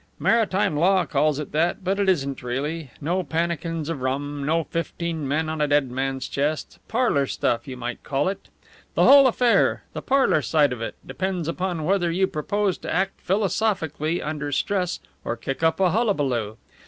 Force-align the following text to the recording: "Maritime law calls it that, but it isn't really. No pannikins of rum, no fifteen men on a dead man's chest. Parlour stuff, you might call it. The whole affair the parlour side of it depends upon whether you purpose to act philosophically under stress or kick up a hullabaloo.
"Maritime 0.17 0.75
law 0.75 1.05
calls 1.05 1.37
it 1.37 1.51
that, 1.51 1.83
but 1.83 1.99
it 1.99 2.09
isn't 2.09 2.41
really. 2.41 2.89
No 2.99 3.21
pannikins 3.21 3.87
of 3.87 4.01
rum, 4.01 4.43
no 4.43 4.63
fifteen 4.63 5.27
men 5.27 5.47
on 5.47 5.61
a 5.61 5.67
dead 5.67 5.91
man's 5.91 6.27
chest. 6.27 6.79
Parlour 6.87 7.27
stuff, 7.27 7.67
you 7.67 7.77
might 7.77 8.01
call 8.01 8.27
it. 8.27 8.47
The 8.95 9.03
whole 9.03 9.27
affair 9.27 9.83
the 9.93 10.01
parlour 10.01 10.41
side 10.41 10.73
of 10.73 10.81
it 10.81 10.95
depends 11.05 11.47
upon 11.47 11.83
whether 11.83 12.09
you 12.09 12.25
purpose 12.25 12.79
to 12.79 12.91
act 12.91 13.21
philosophically 13.21 14.23
under 14.23 14.51
stress 14.51 14.99
or 15.23 15.37
kick 15.37 15.61
up 15.61 15.79
a 15.79 15.91
hullabaloo. 15.91 16.57